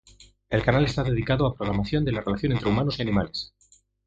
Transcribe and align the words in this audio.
El 0.49 0.63
canal 0.63 0.83
está 0.85 1.03
dedicado 1.03 1.45
a 1.45 1.53
programación 1.53 2.03
de 2.03 2.11
la 2.11 2.21
relación 2.21 2.53
entre 2.53 2.67
humanos 2.69 2.97
y 2.97 3.03
animales. 3.03 3.53